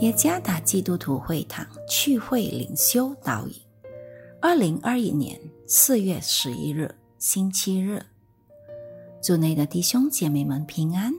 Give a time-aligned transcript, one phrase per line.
[0.00, 3.54] 耶加达基督徒会堂聚会灵修导引，
[4.40, 8.02] 二零二一年四月十一日星期日，
[9.22, 11.12] 祝内的弟兄姐妹们平安。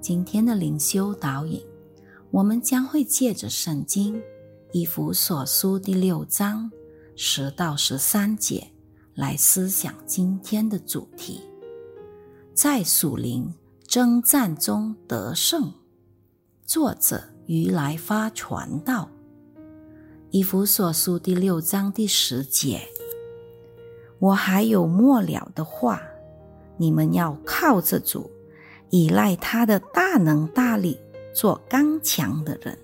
[0.00, 1.62] 今天的灵修导引，
[2.30, 4.18] 我们将会借着圣经
[4.72, 6.72] 以弗所书第六章
[7.14, 8.66] 十到十三节
[9.12, 11.42] 来思想今天的主题：
[12.54, 13.52] 在属灵
[13.86, 15.70] 征战中得胜。
[16.64, 19.10] 作者于来发传道，
[20.30, 22.80] 以弗所书第六章第十节。
[24.20, 26.00] 我还有末了的话，
[26.76, 28.30] 你们要靠着主，
[28.90, 30.96] 依赖他的大能大力，
[31.34, 32.78] 做刚强的人，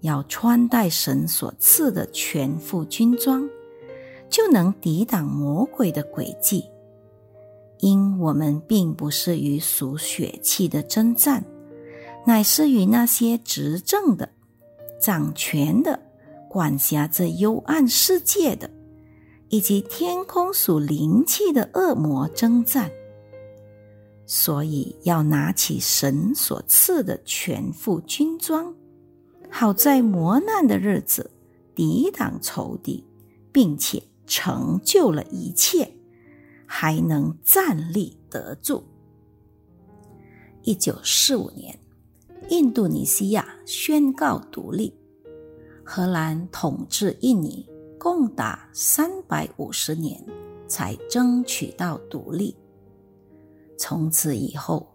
[0.00, 3.48] 要穿戴神所赐的全副军装，
[4.28, 6.64] 就能抵挡魔鬼的诡计。
[7.78, 11.44] 因我们并不是与属血气的征战。
[12.24, 14.28] 乃是与那些执政的、
[15.00, 16.00] 掌权的、
[16.48, 18.70] 管辖着幽暗世界的，
[19.48, 22.90] 以及天空属灵气的恶魔征战。
[24.24, 28.72] 所以要拿起神所赐的全副军装，
[29.50, 31.28] 好在磨难的日子
[31.74, 33.04] 抵挡仇敌，
[33.50, 35.92] 并且成就了一切，
[36.66, 38.84] 还能站立得住。
[40.62, 41.76] 一九四五年。
[42.52, 44.94] 印度尼西亚宣告独立，
[45.82, 47.66] 荷兰统治印尼
[47.98, 50.22] 共达三百五十年，
[50.68, 52.54] 才争取到独立。
[53.78, 54.86] 从此以后，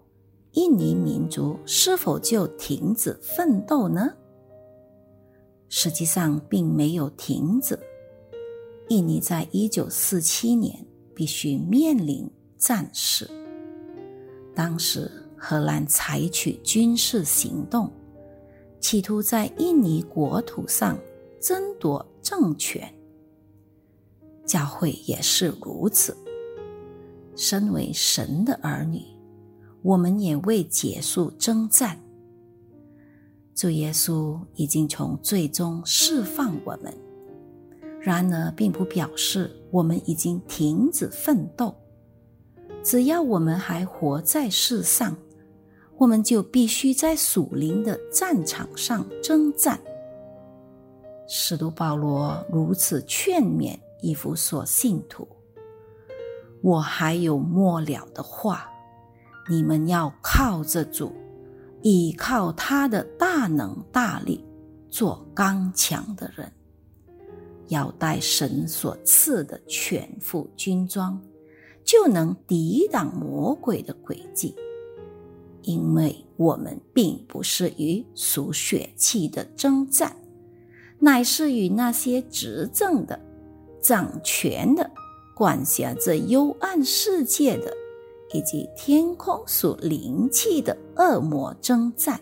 [0.52, 4.08] 印尼民族是否就停止奋斗呢？
[5.68, 7.80] 实际上，并没有停止。
[8.90, 13.28] 印尼在一九四七年必须面临战事，
[14.54, 15.10] 当时。
[15.38, 17.92] 荷兰采取军事行动，
[18.80, 20.98] 企图在印尼国土上
[21.40, 22.92] 争夺政权。
[24.46, 26.18] 教会也是如此。
[27.36, 29.04] 身为神的儿女，
[29.84, 32.00] 我们也未结束征战。
[33.54, 36.92] 主耶稣已经从最终释放我们，
[38.02, 41.76] 然而并不表示我们已经停止奋斗。
[42.84, 45.16] 只要我们还活在世上。
[45.98, 49.80] 我们就必须在属灵的战场上征战。
[51.28, 55.28] 使徒保罗如此劝勉以弗所信徒
[56.62, 58.70] ：“我还有末了的话，
[59.50, 61.12] 你们要靠着主，
[61.82, 64.46] 依靠他的大能大力，
[64.88, 66.52] 做刚强的人，
[67.70, 71.20] 要带神所赐的全副军装，
[71.84, 74.56] 就能抵挡魔鬼的诡计。”
[75.68, 80.16] 因为我们并不是与属血气的征战，
[80.98, 83.20] 乃是与那些执政的、
[83.82, 84.90] 掌权的、
[85.36, 87.74] 管辖着幽暗世界的，
[88.34, 92.18] 以及天空属灵气的恶魔征战。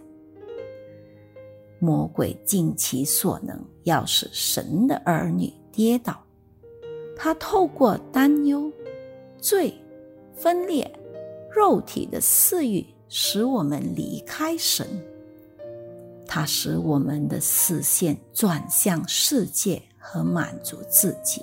[1.78, 6.20] 魔鬼尽其所能，要使神的儿女跌倒。
[7.16, 8.72] 他透过担忧、
[9.38, 9.72] 罪、
[10.34, 10.92] 分裂、
[11.56, 12.84] 肉体的私欲。
[13.08, 14.88] 使我们离开神，
[16.26, 21.42] 它使我们的视线转向世界和满足自己。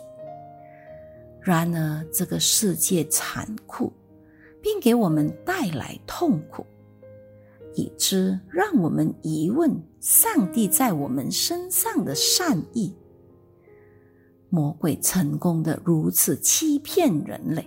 [1.40, 3.92] 然而，这个世界残酷，
[4.60, 6.66] 并给我们带来痛苦，
[7.74, 9.70] 以致让我们疑问
[10.00, 12.94] 上帝在我们身上的善意。
[14.50, 17.66] 魔鬼成功的如此欺骗人类，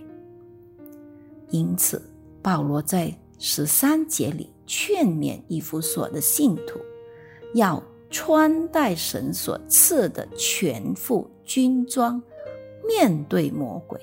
[1.50, 2.00] 因此
[2.40, 3.12] 保罗在。
[3.38, 6.80] 十三节里劝勉以弗所的信徒，
[7.54, 12.22] 要穿戴神所赐的全副军装，
[12.86, 14.00] 面对魔鬼。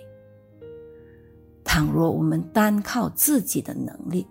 [1.63, 4.27] 倘若我们单靠自己的能力，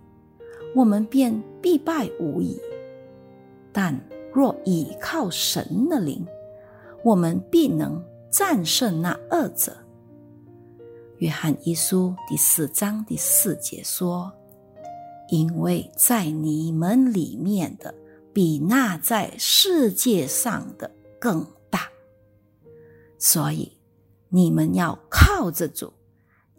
[0.73, 2.57] 我们便必败无疑；
[3.73, 3.99] 但
[4.31, 6.25] 若倚靠神的灵，
[7.03, 8.01] 我们必能
[8.31, 9.75] 战胜那二者。
[11.17, 14.31] 约翰一书第四章第四节说。
[15.33, 17.95] 因为在你们里面的
[18.31, 21.89] 比那在世界上的更大，
[23.17, 23.71] 所以
[24.29, 25.91] 你们要靠着主，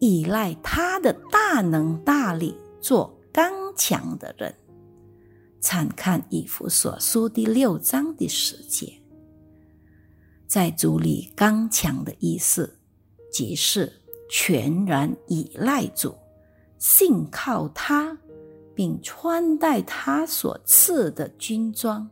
[0.00, 4.52] 依赖他的大能大力，做刚强的人。
[5.60, 9.00] 参看以弗所书第六章第十节，
[10.48, 12.80] 在主里刚强的意思，
[13.32, 16.16] 即是全然依赖主，
[16.76, 18.18] 信靠他。
[18.74, 22.10] 并穿戴他所赐的军装，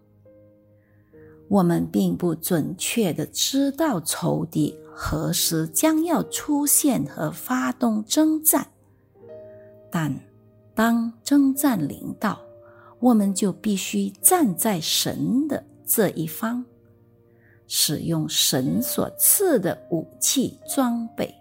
[1.49, 8.67] 我们并不准确的知道仇敌何时将要出现和发动征战，
[9.91, 10.15] 但
[10.75, 12.41] 当征战临到，
[13.01, 16.65] 我们就必须站在神的这一方，
[17.67, 21.35] 使用神所赐的武器装备。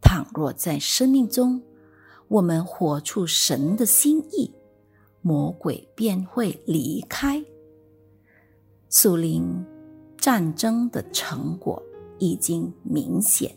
[0.00, 1.62] 倘若在生命中，
[2.30, 4.52] 我们活出神的心意，
[5.20, 7.44] 魔鬼便会离开。
[8.88, 9.66] 属灵
[10.16, 11.82] 战争的成果
[12.20, 13.52] 已经明显，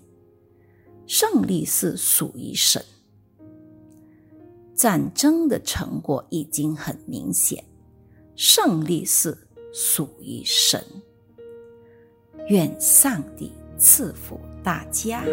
[1.05, 2.83] 胜利是属于神。
[4.73, 7.63] 战争的成果已经很明显，
[8.35, 9.37] 胜利是
[9.71, 10.83] 属于神。
[12.49, 15.23] 愿上帝赐福大家。